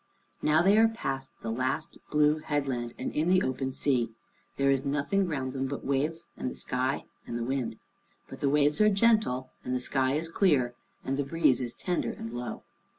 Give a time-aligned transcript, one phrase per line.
[0.41, 4.09] Now they are past the last blue headland and in the open sea.
[4.57, 7.77] There is nothing round them but waves, and the sky and the wind.
[8.27, 10.73] But the waves are gentle and the sky is clear,
[11.05, 12.63] and the breeze is tender and low.